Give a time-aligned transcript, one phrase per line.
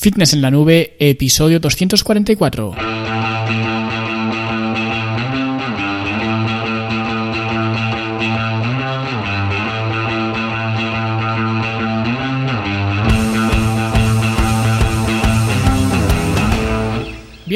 [0.00, 3.07] Fitness en la nube, episodio 244.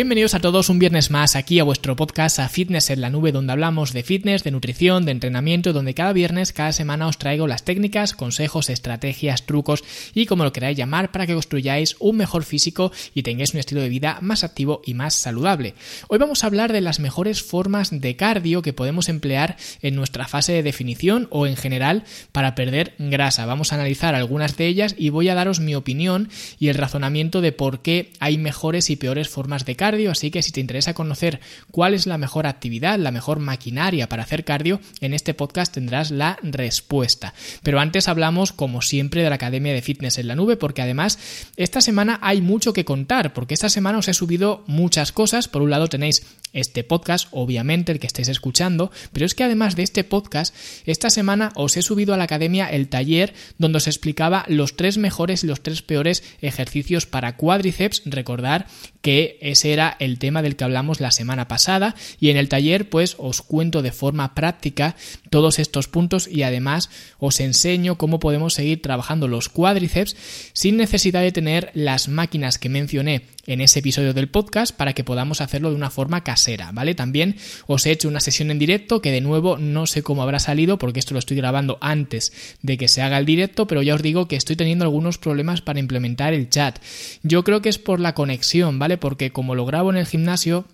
[0.03, 3.31] Bienvenidos a todos un viernes más aquí a vuestro podcast a Fitness en la Nube
[3.31, 7.47] donde hablamos de fitness, de nutrición, de entrenamiento, donde cada viernes, cada semana os traigo
[7.47, 12.43] las técnicas, consejos, estrategias, trucos y como lo queráis llamar para que construyáis un mejor
[12.43, 15.77] físico y tengáis un estilo de vida más activo y más saludable.
[16.09, 20.27] Hoy vamos a hablar de las mejores formas de cardio que podemos emplear en nuestra
[20.27, 23.47] fase de definición o en general para perder grasa.
[23.47, 27.41] Vamos a analizar algunas de ellas y voy a daros mi opinión y el razonamiento
[27.41, 30.95] de por qué hay mejores y peores formas de cardio, así que si te interesa
[30.95, 35.75] conocer cuál es la mejor actividad, la mejor maquinaria para hacer cardio, en este podcast
[35.75, 37.35] tendrás la respuesta.
[37.63, 41.19] Pero antes hablamos, como siempre, de la Academia de Fitness en la Nube, porque además
[41.57, 45.49] esta semana hay mucho que contar, porque esta semana os he subido muchas cosas.
[45.49, 49.77] Por un lado tenéis este podcast, obviamente, el que estáis escuchando, pero es que además
[49.77, 50.55] de este podcast,
[50.85, 54.99] esta semana os he subido a la academia el taller donde os explicaba los tres
[54.99, 58.03] mejores y los tres peores ejercicios para cuádriceps.
[58.05, 58.67] Recordar
[59.03, 62.89] que ese era el tema del que hablamos la semana pasada y en el taller
[62.89, 64.97] pues os cuento de forma práctica
[65.29, 70.17] todos estos puntos y además os enseño cómo podemos seguir trabajando los cuádriceps
[70.53, 75.05] sin necesidad de tener las máquinas que mencioné en ese episodio del podcast para que
[75.05, 76.95] podamos hacerlo de una forma casera, ¿vale?
[76.95, 77.37] También
[77.67, 80.79] os he hecho una sesión en directo que de nuevo no sé cómo habrá salido
[80.79, 84.03] porque esto lo estoy grabando antes de que se haga el directo, pero ya os
[84.03, 86.79] digo que estoy teniendo algunos problemas para implementar el chat.
[87.23, 88.92] Yo creo que es por la conexión, ¿vale?
[88.99, 90.67] Porque como lo grabo en el gimnasio,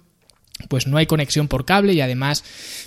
[0.69, 2.44] pues no hay conexión por cable y además,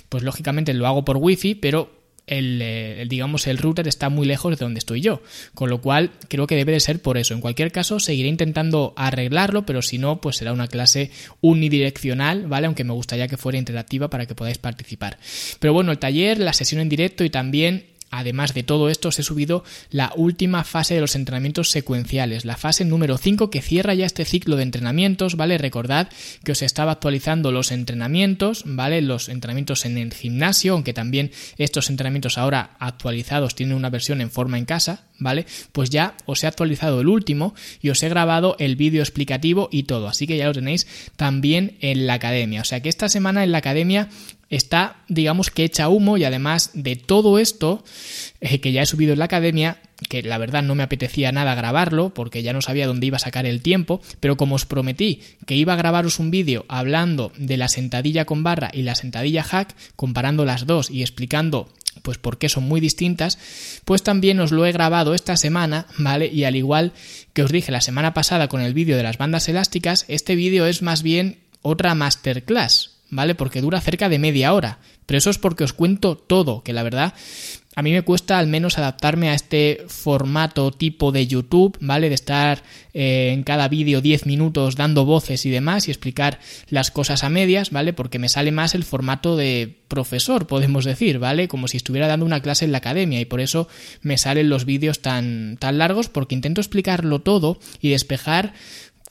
[0.08, 4.56] pues lógicamente lo hago por wifi, pero eh, el, digamos el router está muy lejos
[4.56, 5.22] de donde estoy yo.
[5.54, 7.34] Con lo cual creo que debe de ser por eso.
[7.34, 11.10] En cualquier caso seguiré intentando arreglarlo pero si no pues será una clase
[11.40, 15.18] unidireccional vale aunque me gustaría que fuera interactiva para que podáis participar.
[15.58, 19.18] Pero bueno el taller la sesión en directo y también Además de todo esto, os
[19.18, 23.94] he subido la última fase de los entrenamientos secuenciales, la fase número 5 que cierra
[23.94, 25.56] ya este ciclo de entrenamientos, ¿vale?
[25.56, 26.10] Recordad
[26.44, 29.00] que os estaba actualizando los entrenamientos, ¿vale?
[29.00, 34.30] Los entrenamientos en el gimnasio, aunque también estos entrenamientos ahora actualizados tienen una versión en
[34.30, 35.46] forma en casa, ¿vale?
[35.72, 39.84] Pues ya os he actualizado el último y os he grabado el vídeo explicativo y
[39.84, 40.86] todo, así que ya lo tenéis
[41.16, 42.60] también en la academia.
[42.60, 44.10] O sea que esta semana en la academia
[44.52, 47.82] está, digamos que hecha humo y además de todo esto
[48.40, 49.78] eh, que ya he subido en la academia,
[50.10, 53.20] que la verdad no me apetecía nada grabarlo porque ya no sabía dónde iba a
[53.20, 57.56] sacar el tiempo, pero como os prometí que iba a grabaros un vídeo hablando de
[57.56, 62.36] la sentadilla con barra y la sentadilla hack, comparando las dos y explicando pues por
[62.36, 63.38] qué son muy distintas,
[63.86, 66.26] pues también os lo he grabado esta semana, ¿vale?
[66.26, 66.92] Y al igual
[67.32, 70.66] que os dije la semana pasada con el vídeo de las bandas elásticas, este vídeo
[70.66, 73.36] es más bien otra masterclass, ¿vale?
[73.36, 74.78] Porque dura cerca de media hora.
[75.06, 77.14] Pero eso es porque os cuento todo, que la verdad
[77.74, 82.10] a mí me cuesta al menos adaptarme a este formato tipo de YouTube, ¿vale?
[82.10, 82.62] De estar
[82.92, 87.30] eh, en cada vídeo 10 minutos dando voces y demás y explicar las cosas a
[87.30, 87.94] medias, ¿vale?
[87.94, 91.48] Porque me sale más el formato de profesor, podemos decir, ¿vale?
[91.48, 93.68] Como si estuviera dando una clase en la academia y por eso
[94.02, 98.52] me salen los vídeos tan, tan largos porque intento explicarlo todo y despejar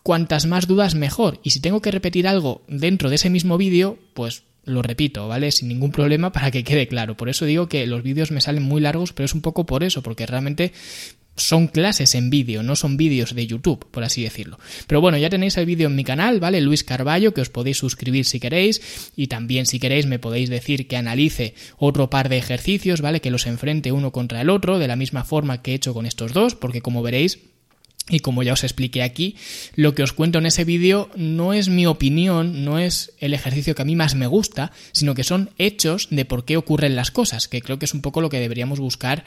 [0.03, 1.39] cuantas más dudas mejor.
[1.43, 5.51] Y si tengo que repetir algo dentro de ese mismo vídeo, pues lo repito, ¿vale?
[5.51, 7.17] Sin ningún problema para que quede claro.
[7.17, 9.83] Por eso digo que los vídeos me salen muy largos, pero es un poco por
[9.83, 10.71] eso, porque realmente
[11.35, 14.59] son clases en vídeo, no son vídeos de YouTube, por así decirlo.
[14.85, 16.61] Pero bueno, ya tenéis el vídeo en mi canal, ¿vale?
[16.61, 20.87] Luis Carballo, que os podéis suscribir si queréis, y también si queréis me podéis decir
[20.87, 23.21] que analice otro par de ejercicios, ¿vale?
[23.21, 26.05] Que los enfrente uno contra el otro, de la misma forma que he hecho con
[26.05, 27.39] estos dos, porque como veréis,
[28.09, 29.35] y como ya os expliqué aquí,
[29.75, 33.75] lo que os cuento en ese vídeo no es mi opinión, no es el ejercicio
[33.75, 37.11] que a mí más me gusta, sino que son hechos de por qué ocurren las
[37.11, 39.23] cosas, que creo que es un poco lo que deberíamos buscar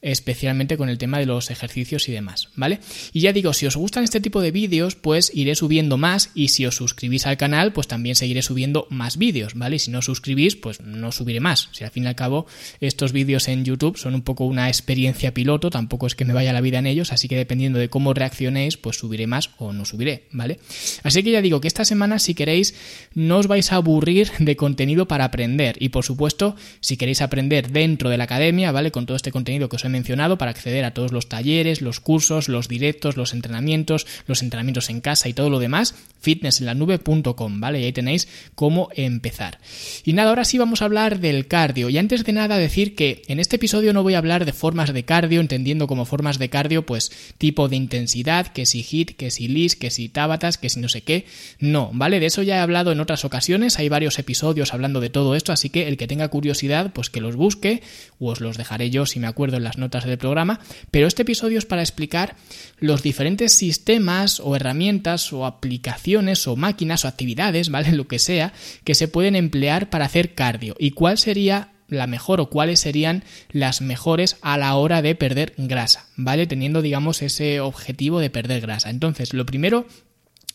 [0.00, 2.80] especialmente con el tema de los ejercicios y demás, ¿vale?
[3.12, 6.48] Y ya digo, si os gustan este tipo de vídeos, pues iré subiendo más y
[6.48, 9.76] si os suscribís al canal, pues también seguiré subiendo más vídeos, ¿vale?
[9.76, 11.68] Y si no suscribís, pues no subiré más.
[11.72, 12.46] Si al fin y al cabo
[12.80, 16.52] estos vídeos en YouTube son un poco una experiencia piloto, tampoco es que me vaya
[16.52, 19.84] la vida en ellos, así que dependiendo de cómo reaccionéis, pues subiré más o no
[19.84, 20.58] subiré, ¿vale?
[21.02, 22.74] Así que ya digo que esta semana, si queréis,
[23.14, 27.70] no os vais a aburrir de contenido para aprender y por supuesto, si queréis aprender
[27.70, 28.90] dentro de la academia, ¿vale?
[28.90, 32.00] Con todo este contenido que os he mencionado para acceder a todos los talleres, los
[32.00, 37.80] cursos, los directos, los entrenamientos, los entrenamientos en casa y todo lo demás, fitnessenlanube.com, ¿vale?
[37.80, 39.58] Y ahí tenéis cómo empezar.
[40.04, 41.88] Y nada, ahora sí vamos a hablar del cardio.
[41.88, 44.92] Y antes de nada decir que en este episodio no voy a hablar de formas
[44.92, 48.03] de cardio, entendiendo como formas de cardio, pues tipo de intensidad
[48.52, 51.26] que si hit, que si lis, que si tabatas, que si no sé qué.
[51.58, 52.20] No, ¿vale?
[52.20, 55.52] De eso ya he hablado en otras ocasiones, hay varios episodios hablando de todo esto,
[55.52, 57.82] así que el que tenga curiosidad, pues que los busque,
[58.18, 60.60] o os los dejaré yo si me acuerdo en las notas del programa.
[60.90, 62.36] Pero este episodio es para explicar
[62.78, 67.92] los diferentes sistemas o herramientas o aplicaciones o máquinas o actividades, ¿vale?
[67.92, 68.52] Lo que sea,
[68.84, 73.24] que se pueden emplear para hacer cardio y cuál sería la mejor o cuáles serían
[73.50, 76.46] las mejores a la hora de perder grasa, ¿vale?
[76.46, 78.90] Teniendo, digamos, ese objetivo de perder grasa.
[78.90, 79.86] Entonces, lo primero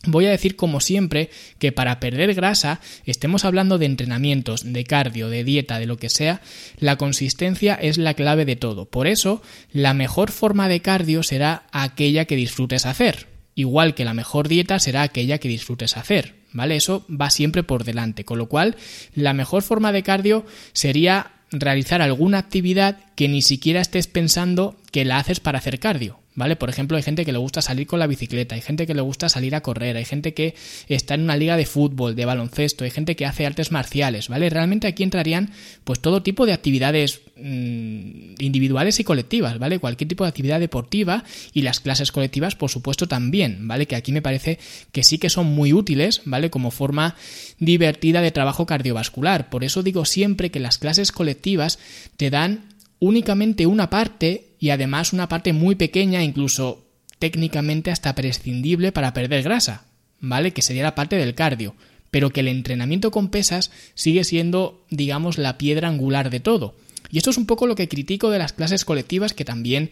[0.05, 5.29] Voy a decir como siempre que para perder grasa, estemos hablando de entrenamientos, de cardio,
[5.29, 6.41] de dieta, de lo que sea,
[6.77, 8.85] la consistencia es la clave de todo.
[8.85, 9.41] Por eso,
[9.73, 14.79] la mejor forma de cardio será aquella que disfrutes hacer, igual que la mejor dieta
[14.79, 16.38] será aquella que disfrutes hacer.
[16.53, 16.75] ¿Vale?
[16.75, 18.75] Eso va siempre por delante, con lo cual
[19.13, 25.05] la mejor forma de cardio sería realizar alguna actividad que ni siquiera estés pensando que
[25.05, 26.19] la haces para hacer cardio.
[26.39, 26.55] ¿Vale?
[26.55, 29.01] Por ejemplo, hay gente que le gusta salir con la bicicleta, hay gente que le
[29.01, 30.55] gusta salir a correr, hay gente que
[30.87, 34.49] está en una liga de fútbol, de baloncesto, hay gente que hace artes marciales, ¿vale?
[34.49, 35.51] Realmente aquí entrarían
[35.83, 39.79] pues todo tipo de actividades mm, individuales y colectivas, ¿vale?
[39.79, 43.85] Cualquier tipo de actividad deportiva y las clases colectivas, por supuesto, también, ¿vale?
[43.85, 44.59] Que aquí me parece
[44.93, 46.49] que sí que son muy útiles, ¿vale?
[46.49, 47.15] Como forma
[47.59, 49.49] divertida de trabajo cardiovascular.
[49.49, 51.79] Por eso digo siempre que las clases colectivas
[52.15, 52.69] te dan
[52.99, 56.85] únicamente una parte y además una parte muy pequeña, incluso
[57.19, 59.85] técnicamente hasta prescindible para perder grasa,
[60.19, 60.51] ¿vale?
[60.51, 61.75] Que sería la parte del cardio,
[62.11, 66.75] pero que el entrenamiento con pesas sigue siendo, digamos, la piedra angular de todo.
[67.11, 69.91] Y esto es un poco lo que critico de las clases colectivas, que también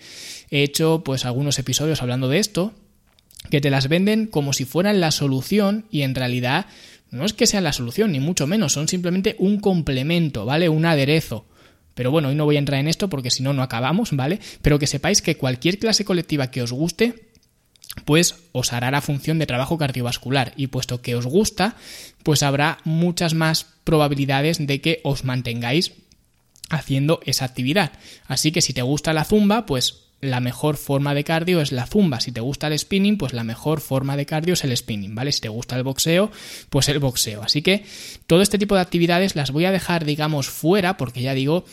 [0.52, 2.74] he hecho pues algunos episodios hablando de esto,
[3.50, 6.68] que te las venden como si fueran la solución y en realidad
[7.10, 10.70] no es que sean la solución, ni mucho menos, son simplemente un complemento, ¿vale?
[10.70, 11.46] Un aderezo.
[11.98, 14.40] Pero bueno, hoy no voy a entrar en esto porque si no, no acabamos, ¿vale?
[14.62, 17.32] Pero que sepáis que cualquier clase colectiva que os guste,
[18.06, 21.76] pues os hará la función de trabajo cardiovascular y puesto que os gusta,
[22.22, 25.94] pues habrá muchas más probabilidades de que os mantengáis
[26.70, 27.94] haciendo esa actividad.
[28.28, 31.86] Así que si te gusta la zumba, pues la mejor forma de cardio es la
[31.86, 32.20] zumba.
[32.20, 35.32] Si te gusta el spinning, pues la mejor forma de cardio es el spinning, ¿vale?
[35.32, 36.32] Si te gusta el boxeo,
[36.70, 37.44] pues el boxeo.
[37.44, 37.86] Así que
[38.26, 41.66] todo este tipo de actividades las voy a dejar, digamos, fuera, porque ya digo,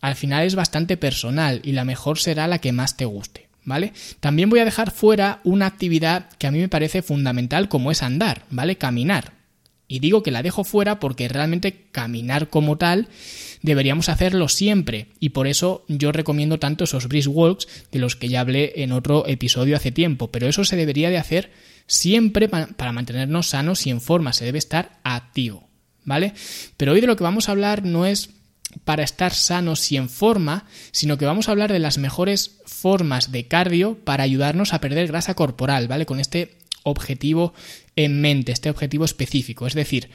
[0.00, 3.48] al final es bastante personal y la mejor será la que más te guste.
[3.66, 3.94] ¿Vale?
[4.20, 8.02] También voy a dejar fuera una actividad que a mí me parece fundamental como es
[8.02, 8.76] andar, ¿vale?
[8.76, 9.32] Caminar.
[9.86, 13.08] Y digo que la dejo fuera porque realmente caminar como tal
[13.62, 18.28] deberíamos hacerlo siempre y por eso yo recomiendo tanto esos brisk walks de los que
[18.28, 21.50] ya hablé en otro episodio hace tiempo, pero eso se debería de hacer
[21.86, 25.68] siempre para mantenernos sanos y en forma, se debe estar activo,
[26.04, 26.32] ¿vale?
[26.76, 28.30] Pero hoy de lo que vamos a hablar no es
[28.84, 33.30] para estar sanos y en forma, sino que vamos a hablar de las mejores formas
[33.30, 36.06] de cardio para ayudarnos a perder grasa corporal, ¿vale?
[36.06, 37.52] Con este objetivo
[37.96, 40.10] en mente, este objetivo específico, es decir,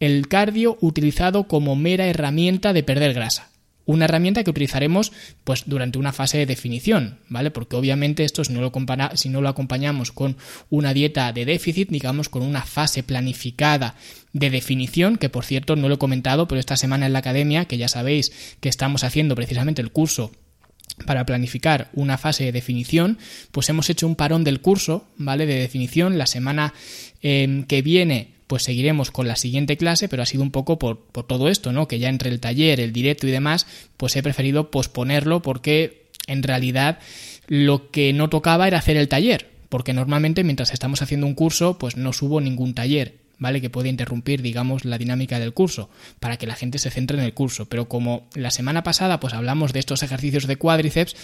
[0.00, 3.50] el cardio utilizado como mera herramienta de perder grasa.
[3.84, 5.12] Una herramienta que utilizaremos
[5.44, 7.52] pues durante una fase de definición, ¿vale?
[7.52, 8.72] Porque obviamente esto si no lo,
[9.14, 10.36] si no lo acompañamos con
[10.70, 13.94] una dieta de déficit, digamos con una fase planificada
[14.32, 17.66] de definición, que por cierto no lo he comentado, pero esta semana en la academia,
[17.66, 20.32] que ya sabéis que estamos haciendo precisamente el curso
[21.04, 23.18] para planificar una fase de definición,
[23.52, 25.46] pues hemos hecho un parón del curso, ¿vale?
[25.46, 26.18] De definición.
[26.18, 26.72] La semana
[27.22, 31.00] eh, que viene pues seguiremos con la siguiente clase, pero ha sido un poco por,
[31.00, 31.88] por todo esto, ¿no?
[31.88, 33.66] Que ya entre el taller, el directo y demás,
[33.96, 37.00] pues he preferido posponerlo porque en realidad
[37.48, 41.78] lo que no tocaba era hacer el taller, porque normalmente mientras estamos haciendo un curso,
[41.78, 43.25] pues no subo ningún taller.
[43.38, 43.60] ¿Vale?
[43.60, 45.90] Que puede interrumpir, digamos, la dinámica del curso,
[46.20, 47.66] para que la gente se centre en el curso.
[47.66, 51.16] Pero como la semana pasada, pues hablamos de estos ejercicios de cuádriceps,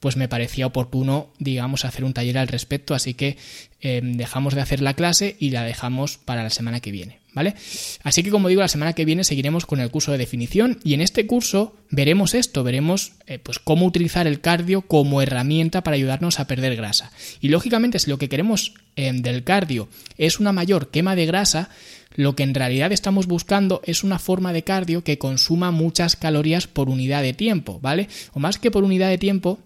[0.00, 3.36] pues me parecía oportuno, digamos, hacer un taller al respecto, así que
[3.80, 7.54] eh, dejamos de hacer la clase y la dejamos para la semana que viene, ¿vale?
[8.02, 10.94] Así que, como digo, la semana que viene seguiremos con el curso de definición y
[10.94, 15.96] en este curso veremos esto, veremos eh, pues cómo utilizar el cardio como herramienta para
[15.96, 17.10] ayudarnos a perder grasa.
[17.40, 19.88] Y lógicamente, si lo que queremos eh, del cardio
[20.18, 21.70] es una mayor quema de grasa,
[22.16, 26.66] lo que en realidad estamos buscando es una forma de cardio que consuma muchas calorías
[26.66, 28.08] por unidad de tiempo, ¿vale?
[28.32, 29.58] O más que por unidad de tiempo,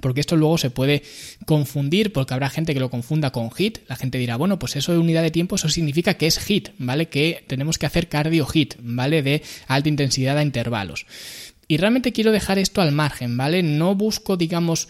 [0.00, 1.02] porque esto luego se puede
[1.44, 3.78] confundir, porque habrá gente que lo confunda con HIT.
[3.88, 6.70] La gente dirá, bueno, pues eso de unidad de tiempo, eso significa que es HIT,
[6.78, 7.08] ¿vale?
[7.08, 9.22] Que tenemos que hacer cardio HIT, ¿vale?
[9.22, 11.06] De alta intensidad a intervalos.
[11.68, 13.62] Y realmente quiero dejar esto al margen, ¿vale?
[13.62, 14.88] No busco, digamos,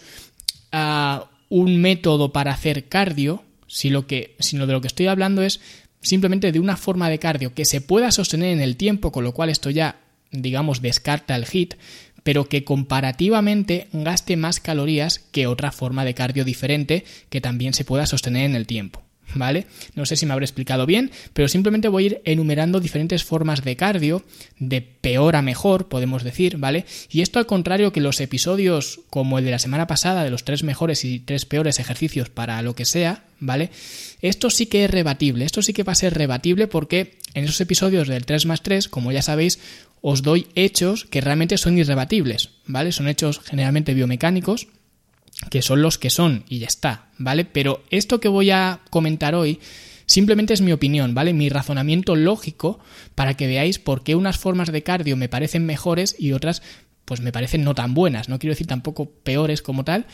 [1.49, 3.43] un método para hacer cardio,
[4.07, 5.59] que, sino de lo que estoy hablando es
[6.01, 9.33] simplemente de una forma de cardio que se pueda sostener en el tiempo, con lo
[9.33, 9.99] cual esto ya,
[10.31, 11.75] digamos, descarta el HIT,
[12.27, 17.85] pero que comparativamente gaste más calorías que otra forma de cardio diferente que también se
[17.85, 19.01] pueda sostener en el tiempo.
[19.33, 19.65] ¿vale?
[19.95, 23.63] No sé si me habré explicado bien, pero simplemente voy a ir enumerando diferentes formas
[23.63, 24.25] de cardio,
[24.59, 26.85] de peor a mejor, podemos decir, ¿vale?
[27.09, 30.43] Y esto al contrario que los episodios como el de la semana pasada, de los
[30.43, 33.69] tres mejores y tres peores ejercicios para lo que sea, ¿vale?
[34.21, 37.61] Esto sí que es rebatible, esto sí que va a ser rebatible porque en esos
[37.61, 39.59] episodios del 3 más 3, como ya sabéis,
[40.01, 42.91] os doy hechos que realmente son irrebatibles, ¿vale?
[42.91, 44.67] Son hechos generalmente biomecánicos,
[45.49, 47.45] que son los que son y ya está, ¿vale?
[47.45, 49.59] Pero esto que voy a comentar hoy
[50.05, 51.33] simplemente es mi opinión, ¿vale?
[51.33, 52.79] Mi razonamiento lógico
[53.13, 56.63] para que veáis por qué unas formas de cardio me parecen mejores y otras
[57.07, 60.07] pues me parecen no tan buenas, no quiero decir tampoco peores como tal,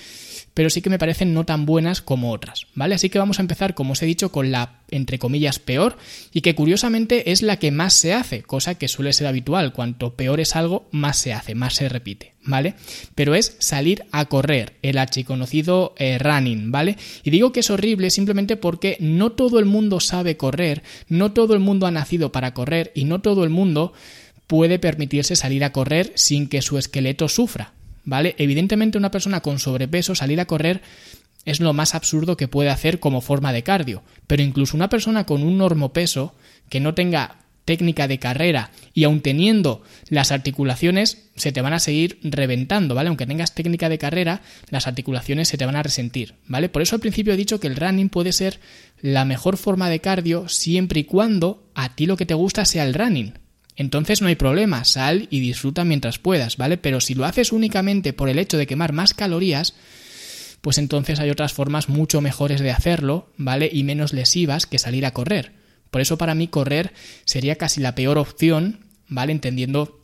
[0.54, 2.94] pero sí que me parecen no tan buenas como otras, ¿vale?
[2.94, 5.98] Así que vamos a empezar, como os he dicho, con la, entre comillas, peor,
[6.32, 10.14] y que curiosamente es la que más se hace, cosa que suele ser habitual, cuanto
[10.14, 12.76] peor es algo, más se hace, más se repite, ¿vale?
[13.16, 16.98] Pero es salir a correr, el archiconocido eh, running, ¿vale?
[17.24, 21.56] Y digo que es horrible simplemente porque no todo el mundo sabe correr, no todo
[21.56, 23.94] el mundo ha nacido para correr, y no todo el mundo
[24.54, 28.36] puede permitirse salir a correr sin que su esqueleto sufra, ¿vale?
[28.38, 30.84] Evidentemente una persona con sobrepeso salir a correr
[31.44, 35.26] es lo más absurdo que puede hacer como forma de cardio, pero incluso una persona
[35.26, 36.36] con un normopeso
[36.70, 41.80] que no tenga técnica de carrera y aun teniendo las articulaciones se te van a
[41.80, 43.08] seguir reventando, ¿vale?
[43.08, 46.70] Aunque tengas técnica de carrera, las articulaciones se te van a resentir, ¿vale?
[46.70, 48.60] Por eso al principio he dicho que el running puede ser
[49.02, 52.84] la mejor forma de cardio siempre y cuando a ti lo que te gusta sea
[52.84, 53.34] el running,
[53.76, 56.78] entonces no hay problema, sal y disfruta mientras puedas, ¿vale?
[56.78, 59.74] Pero si lo haces únicamente por el hecho de quemar más calorías,
[60.62, 63.70] pues entonces hay otras formas mucho mejores de hacerlo, ¿vale?
[63.72, 65.54] Y menos lesivas que salir a correr.
[65.92, 66.94] Por eso para mí correr
[67.26, 69.32] sería casi la peor opción, ¿vale?
[69.32, 70.04] Entendiendo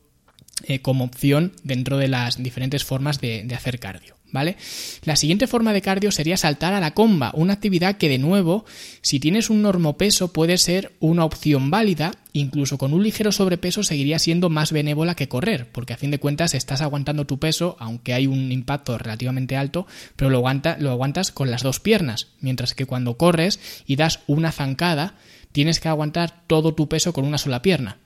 [0.64, 4.19] eh, como opción dentro de las diferentes formas de, de hacer cardio.
[4.32, 4.58] ¿Vale?
[5.04, 8.66] La siguiente forma de cardio sería saltar a la comba, una actividad que de nuevo,
[9.02, 14.20] si tienes un normopeso puede ser una opción válida, incluso con un ligero sobrepeso seguiría
[14.20, 18.14] siendo más benévola que correr, porque a fin de cuentas estás aguantando tu peso, aunque
[18.14, 22.74] hay un impacto relativamente alto, pero lo, aguanta, lo aguantas con las dos piernas, mientras
[22.74, 25.16] que cuando corres y das una zancada,
[25.52, 27.98] tienes que aguantar todo tu peso con una sola pierna,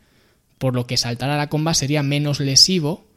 [0.57, 3.12] por lo que saltar a la comba sería menos lesivo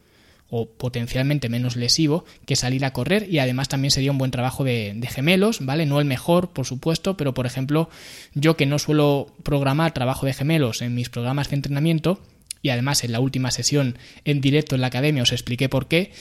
[0.49, 4.63] o potencialmente menos lesivo que salir a correr y además también sería un buen trabajo
[4.63, 5.85] de, gemelos, ¿vale?
[5.85, 7.89] No el mejor, por supuesto, pero por ejemplo,
[8.33, 12.21] yo que no suelo programar trabajo de gemelos en mis programas de entrenamiento,
[12.61, 16.11] y además en la última sesión en directo en la academia os expliqué por qué,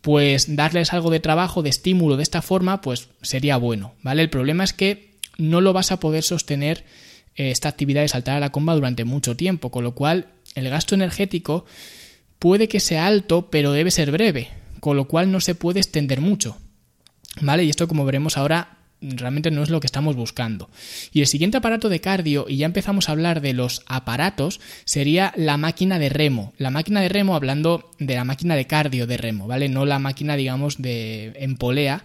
[0.00, 4.22] pues darles algo de trabajo, de estímulo de esta forma, pues sería bueno, ¿vale?
[4.22, 6.84] El problema es que no lo vas a poder sostener
[7.36, 10.68] eh, esta actividad de saltar a la comba durante mucho tiempo, con lo cual el
[10.68, 11.64] gasto energético
[12.38, 14.48] puede que sea alto, pero debe ser breve,
[14.80, 16.56] con lo cual no se puede extender mucho.
[17.40, 17.64] ¿Vale?
[17.64, 20.70] Y esto, como veremos ahora, realmente no es lo que estamos buscando.
[21.12, 25.32] Y el siguiente aparato de cardio, y ya empezamos a hablar de los aparatos, sería
[25.36, 26.52] la máquina de remo.
[26.58, 29.68] La máquina de remo, hablando de la máquina de cardio de remo, ¿vale?
[29.68, 32.04] No la máquina, digamos, de empolea,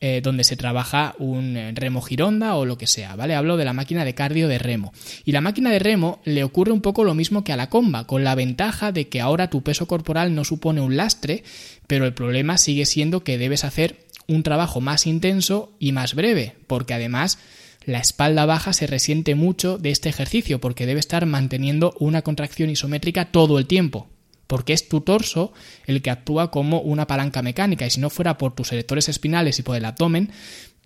[0.00, 3.34] eh, donde se trabaja un eh, remo gironda o lo que sea, ¿vale?
[3.34, 4.92] Hablo de la máquina de cardio de remo.
[5.24, 8.06] Y la máquina de remo le ocurre un poco lo mismo que a la comba,
[8.06, 11.42] con la ventaja de que ahora tu peso corporal no supone un lastre,
[11.88, 16.54] pero el problema sigue siendo que debes hacer un trabajo más intenso y más breve,
[16.68, 17.40] porque además
[17.84, 22.70] la espalda baja se resiente mucho de este ejercicio, porque debe estar manteniendo una contracción
[22.70, 24.08] isométrica todo el tiempo
[24.48, 25.52] porque es tu torso
[25.86, 29.58] el que actúa como una palanca mecánica y si no fuera por tus erectores espinales
[29.60, 30.32] y por el abdomen,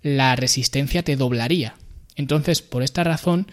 [0.03, 1.75] la resistencia te doblaría.
[2.15, 3.47] Entonces, por esta razón,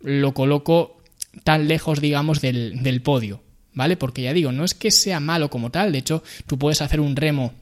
[0.00, 1.00] lo coloco
[1.44, 3.42] tan lejos, digamos, del, del podio,
[3.72, 3.96] ¿vale?
[3.96, 7.00] Porque ya digo, no es que sea malo como tal, de hecho, tú puedes hacer
[7.00, 7.54] un remo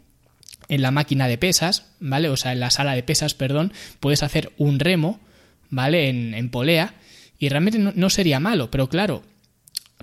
[0.69, 2.31] en la máquina de pesas, ¿vale?
[2.31, 5.21] O sea, en la sala de pesas, perdón, puedes hacer un remo,
[5.69, 6.09] ¿vale?
[6.09, 6.95] En, en polea,
[7.39, 9.23] y realmente no, no sería malo, pero claro,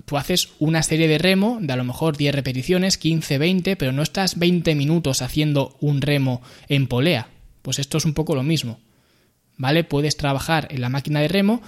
[0.04, 3.92] tú haces una serie de remo de a lo mejor 10 repeticiones, 15, 20, pero
[3.92, 7.28] no estás 20 minutos haciendo un remo en polea.
[7.62, 8.80] Pues esto es un poco lo mismo.
[9.56, 9.82] ¿Vale?
[9.82, 11.62] Puedes trabajar en la máquina de remo,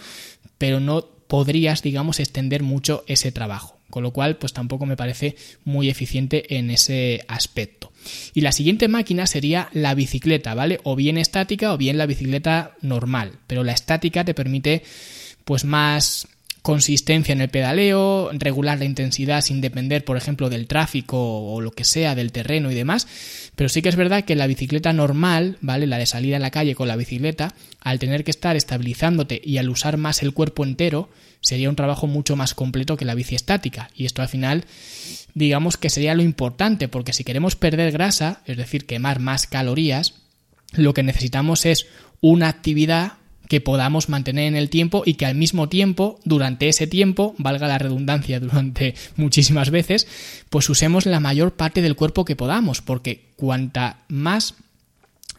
[0.58, 3.78] pero no podrías, digamos, extender mucho ese trabajo.
[3.90, 5.34] Con lo cual, pues tampoco me parece
[5.64, 7.92] muy eficiente en ese aspecto.
[8.32, 10.78] Y la siguiente máquina sería la bicicleta, ¿vale?
[10.84, 13.32] O bien estática o bien la bicicleta normal.
[13.48, 14.84] Pero la estática te permite,
[15.44, 16.28] pues, más
[16.62, 21.70] consistencia en el pedaleo, regular la intensidad sin depender, por ejemplo, del tráfico o lo
[21.70, 23.06] que sea, del terreno y demás.
[23.56, 25.86] Pero sí que es verdad que la bicicleta normal, ¿vale?
[25.86, 29.58] La de salir a la calle con la bicicleta, al tener que estar estabilizándote y
[29.58, 31.08] al usar más el cuerpo entero,
[31.40, 33.90] sería un trabajo mucho más completo que la bici estática.
[33.94, 34.64] Y esto al final,
[35.34, 40.14] digamos que sería lo importante, porque si queremos perder grasa, es decir, quemar más calorías,
[40.72, 41.86] lo que necesitamos es
[42.20, 43.14] una actividad
[43.50, 47.66] que podamos mantener en el tiempo y que al mismo tiempo, durante ese tiempo, valga
[47.66, 50.06] la redundancia durante muchísimas veces,
[50.50, 54.54] pues usemos la mayor parte del cuerpo que podamos, porque cuanta más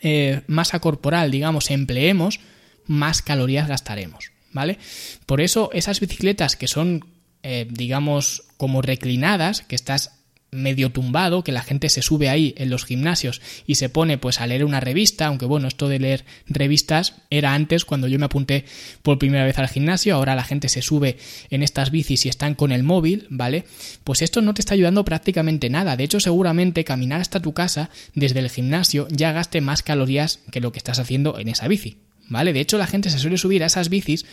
[0.02, 2.42] eh, masa corporal, digamos, empleemos,
[2.86, 4.78] más calorías gastaremos, ¿vale?
[5.26, 7.06] Por eso esas bicicletas que son,
[7.44, 10.20] eh, digamos, como reclinadas, que estás
[10.52, 14.42] medio tumbado, que la gente se sube ahí en los gimnasios y se pone pues
[14.42, 18.26] a leer una revista, aunque bueno, esto de leer revistas era antes cuando yo me
[18.26, 18.66] apunté
[19.02, 21.18] por primera vez al gimnasio, ahora la gente se sube
[21.50, 23.64] en estas bicis y están con el móvil, ¿vale?
[24.04, 27.90] Pues esto no te está ayudando prácticamente nada, de hecho seguramente caminar hasta tu casa
[28.14, 32.00] desde el gimnasio ya gaste más calorías que lo que estás haciendo en esa bici,
[32.28, 32.52] ¿vale?
[32.52, 34.26] De hecho la gente se suele subir a esas bicis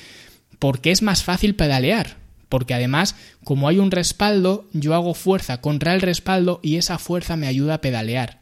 [0.58, 2.16] porque es más fácil pedalear,
[2.48, 3.14] porque además,
[3.44, 7.74] como hay un respaldo, yo hago fuerza contra el respaldo y esa fuerza me ayuda
[7.74, 8.40] a pedalear,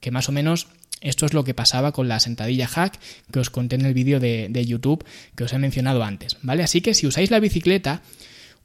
[0.00, 0.68] que más o menos
[1.00, 2.98] esto es lo que pasaba con la sentadilla hack
[3.30, 6.62] que os conté en el vídeo de, de, YouTube que os he mencionado antes, ¿vale?
[6.62, 8.02] Así que si usáis la bicicleta,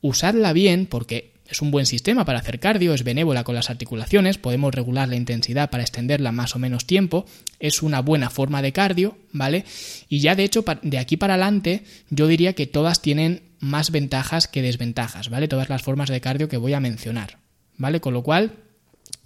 [0.02, 4.38] usadla bien porque es un buen sistema para hacer cardio, es benévola con las articulaciones,
[4.38, 7.25] podemos regular la intensidad para extenderla más o menos tiempo,
[7.60, 9.65] es una buena forma de cardio, ¿vale?
[10.08, 14.48] Y ya de hecho, de aquí para adelante, yo diría que todas tienen más ventajas
[14.48, 15.48] que desventajas, ¿vale?
[15.48, 17.38] Todas las formas de cardio que voy a mencionar,
[17.77, 18.00] ¿vale?
[18.00, 18.53] Con lo cual,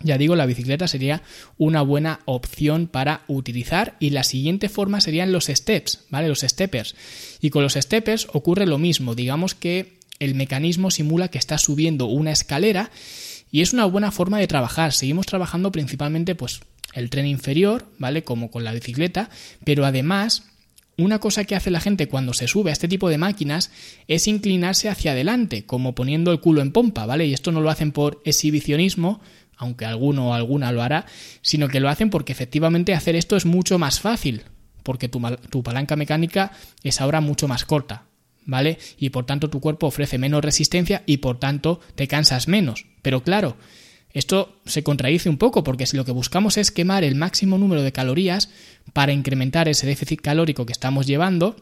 [0.02, 1.22] ya digo, la bicicleta sería
[1.58, 6.28] una buena opción para utilizar y la siguiente forma serían los steps, ¿vale?
[6.28, 6.96] Los steppers.
[7.40, 12.06] Y con los steppers ocurre lo mismo, digamos que el mecanismo simula que está subiendo
[12.06, 12.92] una escalera
[13.52, 14.94] y es una buena forma de trabajar.
[14.94, 16.62] Seguimos trabajando principalmente pues
[16.94, 18.24] el tren inferior, ¿vale?
[18.24, 19.30] Como con la bicicleta,
[19.64, 20.44] pero además
[20.98, 23.72] una cosa que hace la gente cuando se sube a este tipo de máquinas
[24.08, 27.26] es inclinarse hacia adelante, como poniendo el culo en pompa, ¿vale?
[27.26, 29.20] Y esto no lo hacen por exhibicionismo,
[29.58, 31.06] aunque alguno o alguna lo hará,
[31.42, 34.44] sino que lo hacen porque efectivamente hacer esto es mucho más fácil,
[34.84, 36.52] porque tu, tu palanca mecánica
[36.84, 38.06] es ahora mucho más corta,
[38.46, 38.78] ¿vale?
[38.98, 42.86] Y por tanto tu cuerpo ofrece menos resistencia y por tanto te cansas menos.
[43.02, 43.58] Pero claro,
[44.14, 47.82] esto se contradice un poco porque si lo que buscamos es quemar el máximo número
[47.82, 48.50] de calorías
[48.94, 51.58] para incrementar ese déficit calórico que estamos llevando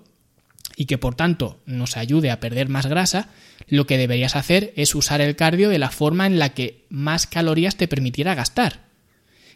[0.75, 3.29] y que por tanto nos ayude a perder más grasa,
[3.67, 7.27] lo que deberías hacer es usar el cardio de la forma en la que más
[7.27, 8.85] calorías te permitiera gastar.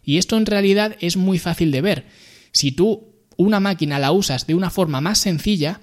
[0.03, 2.05] Y esto en realidad es muy fácil de ver.
[2.51, 5.81] Si tú una máquina la usas de una forma más sencilla,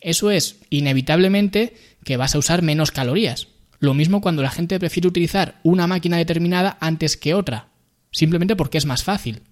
[0.00, 3.48] eso es inevitablemente que vas a usar menos calorías.
[3.78, 7.68] Lo mismo cuando la gente prefiere utilizar una máquina determinada antes que otra,
[8.10, 9.42] simplemente porque es más fácil.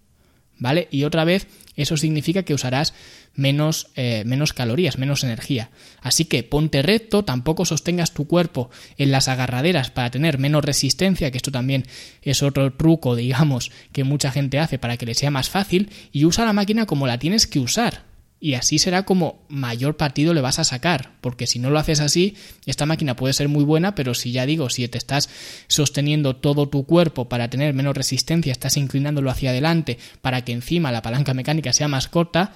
[0.61, 0.88] ¿Vale?
[0.90, 2.92] Y otra vez, eso significa que usarás
[3.32, 5.70] menos, eh, menos calorías, menos energía.
[6.00, 11.30] Así que ponte recto, tampoco sostengas tu cuerpo en las agarraderas para tener menos resistencia,
[11.30, 11.84] que esto también
[12.22, 16.24] es otro truco, digamos, que mucha gente hace para que le sea más fácil, y
[16.24, 18.08] usa la máquina como la tienes que usar
[18.40, 22.01] y así será como mayor partido le vas a sacar, porque si no lo haces
[22.01, 25.29] así, esta máquina puede ser muy buena, pero si ya digo, si te estás
[25.66, 30.92] sosteniendo todo tu cuerpo para tener menos resistencia, estás inclinándolo hacia adelante para que encima
[30.92, 32.53] la palanca mecánica sea más corta,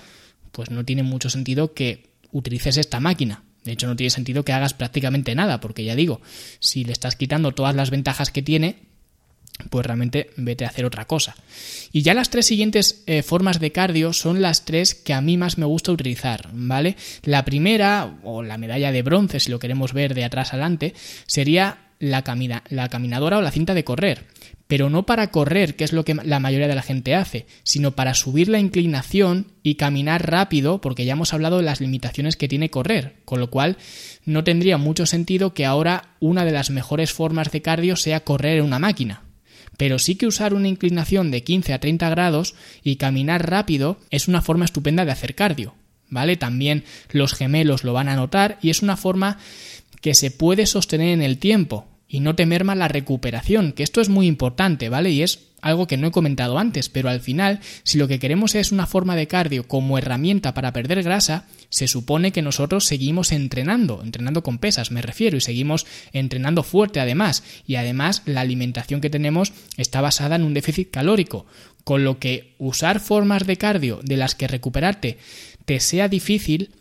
[0.53, 3.42] pues no tiene mucho sentido que utilices esta máquina.
[3.64, 6.21] De hecho, no tiene sentido que hagas prácticamente nada, porque ya digo,
[6.59, 8.91] si le estás quitando todas las ventajas que tiene,
[9.71, 11.37] pues realmente vete a hacer otra cosa.
[11.93, 15.37] Y ya las tres siguientes eh, formas de cardio son las tres que a mí
[15.37, 16.97] más me gusta utilizar, ¿vale?
[17.23, 20.95] La primera, o la medalla de bronce, si lo queremos ver de atrás adelante,
[21.27, 22.25] sería la,
[22.69, 24.25] la caminadora o la cinta de correr.
[24.67, 27.93] Pero no para correr, que es lo que la mayoría de la gente hace, sino
[27.93, 32.49] para subir la inclinación y caminar rápido, porque ya hemos hablado de las limitaciones que
[32.49, 33.77] tiene correr, con lo cual
[34.25, 38.59] no tendría mucho sentido que ahora una de las mejores formas de cardio sea correr
[38.59, 39.22] en una máquina,
[39.83, 44.29] pero sí que usar una inclinación de 15 a 30 grados y caminar rápido es
[44.29, 45.75] una forma estupenda de hacer cardio,
[46.09, 46.37] ¿vale?
[46.37, 49.38] También los gemelos lo van a notar y es una forma
[50.01, 54.03] que se puede sostener en el tiempo y no te merma la recuperación, que esto
[54.03, 55.11] es muy importante, ¿vale?
[55.11, 58.55] Y es algo que no he comentado antes, pero al final, si lo que queremos
[58.55, 63.33] es una forma de cardio como herramienta para perder grasa, se supone que nosotros seguimos
[63.33, 69.01] entrenando, entrenando con pesas, me refiero, y seguimos entrenando fuerte además, y además la alimentación
[69.01, 71.46] que tenemos está basada en un déficit calórico,
[71.83, 75.16] con lo que usar formas de cardio de las que recuperarte
[75.64, 76.72] te sea difícil,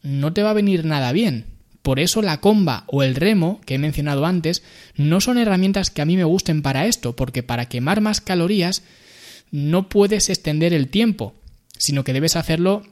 [0.00, 1.57] no te va a venir nada bien,
[1.88, 4.62] Por eso la comba o el remo que he mencionado antes
[4.94, 8.82] no son herramientas que a mí me gusten para esto, porque para quemar más calorías
[9.50, 11.32] no puedes extender el tiempo,
[11.78, 12.82] sino que debes hacerlo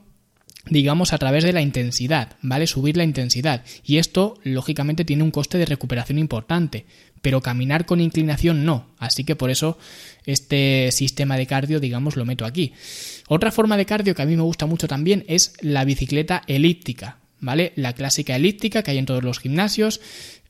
[0.70, 2.66] digamos a través de la intensidad, ¿vale?
[2.66, 3.64] Subir la intensidad.
[3.84, 6.86] Y esto, lógicamente, tiene un coste de recuperación importante,
[7.20, 8.86] pero caminar con inclinación no.
[8.98, 9.76] Así que por eso
[10.24, 12.72] este sistema de cardio, digamos, lo meto aquí.
[13.28, 17.18] Otra forma de cardio que a mí me gusta mucho también es la bicicleta elíptica,
[17.40, 17.72] ¿vale?
[17.76, 20.00] La clásica elíptica que hay en todos los gimnasios,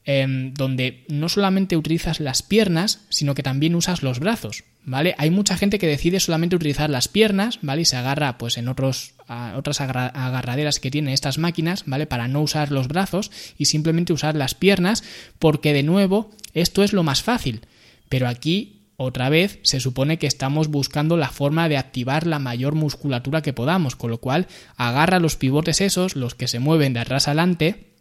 [0.05, 5.15] em, donde no solamente utilizas las piernas, sino que también usas los brazos, ¿vale?
[5.19, 7.83] Hay mucha gente que decide solamente utilizar las piernas, ¿vale?
[7.83, 9.15] Y se agarra pues en otros,
[9.57, 12.07] otras agarraderas que tienen estas máquinas, ¿vale?
[12.07, 15.03] Para no usar los brazos y simplemente usar las piernas,
[15.39, 17.63] porque de nuevo esto es lo más fácil.
[18.09, 22.75] Pero aquí otra vez se supone que estamos buscando la forma de activar la mayor
[22.75, 27.01] musculatura que podamos, con lo cual agarra los pivotes esos, los que se mueven de
[27.01, 27.93] atrás adelante,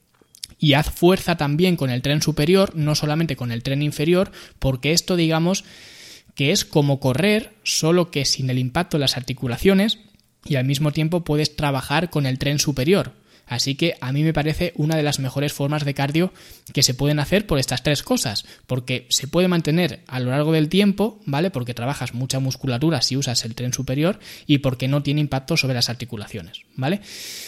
[0.58, 4.94] y haz fuerza también con el tren superior, no solamente con el tren inferior, porque
[4.94, 5.66] esto digamos
[6.34, 10.00] que es como correr, solo que sin el impacto en las articulaciones
[10.46, 13.14] y al mismo tiempo puedes trabajar con el tren superior.
[13.48, 16.34] Así que a mí me parece una de las mejores formas de cardio
[16.74, 20.52] que se pueden hacer por estas tres cosas, porque se puede mantener a lo largo
[20.52, 21.52] del tiempo, ¿vale?
[21.52, 25.76] Porque trabajas mucha musculatura si usas el tren superior y porque no tiene impacto sobre
[25.76, 27.02] las articulaciones, ¿vale?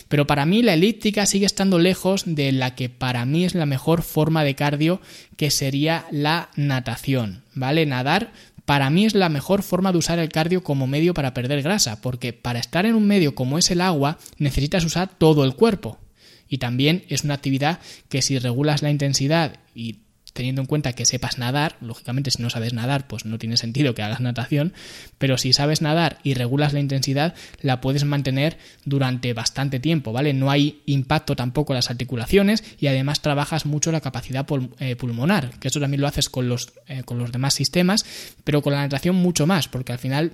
[0.08, 3.66] Pero para mí la elíptica sigue estando lejos de la que para mí es la
[3.66, 5.02] mejor forma de cardio,
[5.36, 7.86] que sería la natación, ¿vale?
[7.86, 8.32] Nadar
[8.68, 12.02] para mí es la mejor forma de usar el cardio como medio para perder grasa,
[12.02, 16.00] porque para estar en un medio como es el agua necesitas usar todo el cuerpo.
[16.50, 20.00] Y también es una actividad que si regulas la intensidad y
[20.38, 23.96] teniendo en cuenta que sepas nadar, lógicamente si no sabes nadar, pues no tiene sentido
[23.96, 24.72] que hagas natación,
[25.18, 30.34] pero si sabes nadar y regulas la intensidad, la puedes mantener durante bastante tiempo, ¿vale?
[30.34, 34.46] No hay impacto tampoco en las articulaciones y además trabajas mucho la capacidad
[34.78, 38.06] eh, pulmonar, que eso también lo haces con los, eh, con los demás sistemas,
[38.44, 40.34] pero con la natación mucho más, porque al final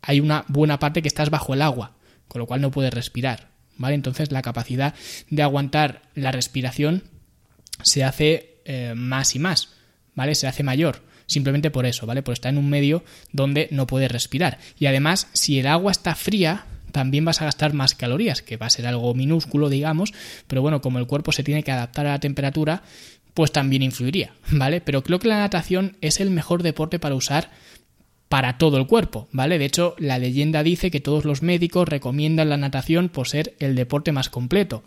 [0.00, 1.92] hay una buena parte que estás bajo el agua,
[2.26, 3.96] con lo cual no puedes respirar, ¿vale?
[3.96, 4.94] Entonces la capacidad
[5.28, 7.02] de aguantar la respiración
[7.82, 9.70] se hace eh, más y más,
[10.14, 10.34] ¿vale?
[10.34, 11.02] Se hace mayor.
[11.26, 12.22] Simplemente por eso, ¿vale?
[12.22, 14.58] Por estar en un medio donde no puedes respirar.
[14.78, 18.66] Y además, si el agua está fría, también vas a gastar más calorías, que va
[18.66, 20.14] a ser algo minúsculo, digamos,
[20.46, 22.82] pero bueno, como el cuerpo se tiene que adaptar a la temperatura,
[23.34, 24.80] pues también influiría, ¿vale?
[24.80, 27.50] Pero creo que la natación es el mejor deporte para usar
[28.28, 29.58] para todo el cuerpo, ¿vale?
[29.58, 33.74] De hecho, la leyenda dice que todos los médicos recomiendan la natación por ser el
[33.74, 34.82] deporte más completo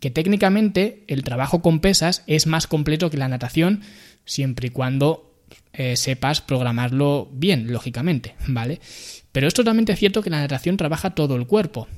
[0.00, 3.82] que técnicamente el trabajo con pesas es más completo que la natación
[4.24, 5.34] siempre y cuando
[5.72, 8.80] eh, sepas programarlo bien, lógicamente, ¿vale?
[9.32, 11.88] Pero es totalmente cierto que la natación trabaja todo el cuerpo,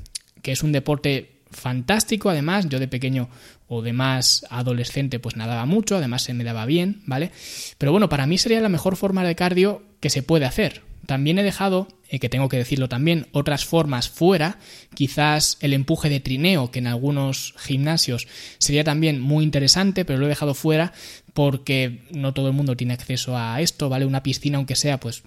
[0.42, 3.28] que es un deporte fantástico, además, yo de pequeño
[3.68, 7.30] o de más adolescente pues nadaba mucho, además se me daba bien, ¿vale?
[7.78, 11.38] Pero bueno, para mí sería la mejor forma de cardio que se puede hacer, también
[11.38, 14.58] he dejado, eh, que tengo que decirlo también, otras formas fuera,
[14.94, 20.26] quizás el empuje de trineo, que en algunos gimnasios sería también muy interesante, pero lo
[20.26, 20.92] he dejado fuera
[21.32, 24.04] porque no todo el mundo tiene acceso a esto, ¿vale?
[24.04, 25.22] Una piscina, aunque sea, pues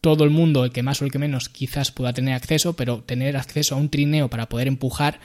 [0.00, 3.02] todo el mundo, el que más o el que menos, quizás pueda tener acceso, pero
[3.02, 5.20] tener acceso a un trineo para poder empujar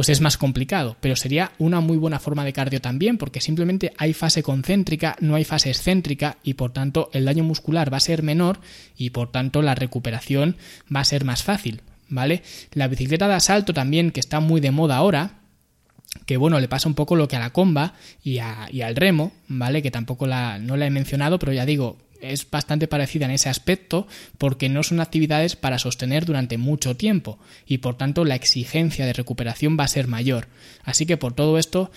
[0.00, 3.92] pues es más complicado, pero sería una muy buena forma de cardio también, porque simplemente
[3.98, 8.00] hay fase concéntrica, no hay fase excéntrica y por tanto el daño muscular va a
[8.00, 8.60] ser menor
[8.96, 10.56] y por tanto la recuperación
[10.90, 12.42] va a ser más fácil, ¿vale?
[12.72, 15.40] La bicicleta de asalto también, que está muy de moda ahora,
[16.24, 17.92] que bueno, le pasa un poco lo que a la comba
[18.24, 19.82] y, al remo, ¿vale?
[19.82, 23.48] Que tampoco la, no la he mencionado, pero ya digo, es bastante parecida en ese
[23.48, 24.06] aspecto
[24.38, 29.12] porque no son actividades para sostener durante mucho tiempo y por tanto la exigencia de
[29.12, 30.48] recuperación va a ser mayor.
[30.84, 31.90] Así que por todo esto,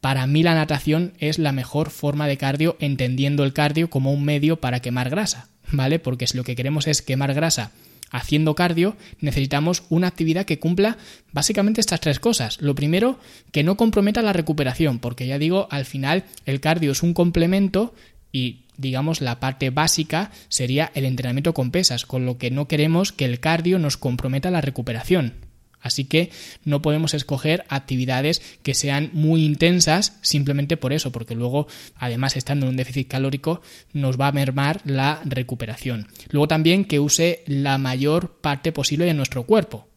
[0.00, 4.24] para mí la natación es la mejor forma de cardio entendiendo el cardio como un
[4.24, 5.98] medio para quemar grasa, ¿vale?
[5.98, 7.72] Porque si lo que queremos es quemar grasa
[8.10, 10.98] haciendo cardio, necesitamos una actividad que cumpla
[11.32, 12.60] básicamente estas tres cosas.
[12.60, 13.18] Lo primero,
[13.52, 17.94] que no comprometa la recuperación, porque ya digo, al final el cardio es un complemento
[18.32, 23.12] y digamos, la parte básica sería el entrenamiento con pesas, con lo que no queremos
[23.12, 25.34] que el cardio nos comprometa la recuperación.
[25.80, 26.30] Así que
[26.64, 32.66] no podemos escoger actividades que sean muy intensas simplemente por eso, porque luego, además estando
[32.66, 33.62] en un déficit calórico,
[33.92, 36.08] nos va a mermar la recuperación.
[36.30, 39.88] Luego también que use la mayor parte posible de nuestro cuerpo,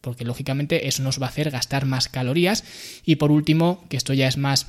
[0.00, 2.64] porque lógicamente eso nos va a hacer gastar más calorías.
[3.04, 4.68] Y por último, que esto ya es más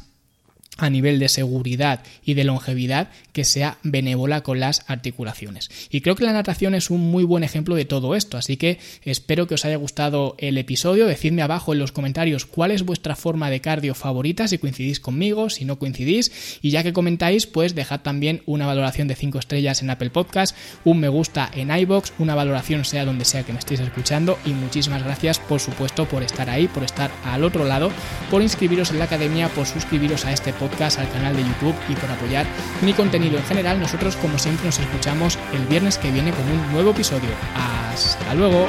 [0.78, 5.70] a nivel de seguridad y de longevidad que sea benévola con las articulaciones.
[5.90, 8.80] Y creo que la natación es un muy buen ejemplo de todo esto, así que
[9.04, 13.16] espero que os haya gustado el episodio, decidme abajo en los comentarios cuál es vuestra
[13.16, 17.76] forma de cardio favorita, si coincidís conmigo, si no coincidís, y ya que comentáis, pues
[17.76, 22.14] dejad también una valoración de 5 estrellas en Apple Podcast, un me gusta en iBox,
[22.20, 26.24] una valoración sea donde sea que me estéis escuchando y muchísimas gracias por supuesto por
[26.24, 27.92] estar ahí, por estar al otro lado,
[28.30, 31.76] por inscribiros en la academia, por suscribiros a este podcast podcast, al canal de YouTube
[31.90, 32.46] y por apoyar
[32.82, 33.80] mi contenido en general.
[33.80, 37.30] Nosotros, como siempre, nos escuchamos el viernes que viene con un nuevo episodio.
[37.56, 38.68] Hasta luego.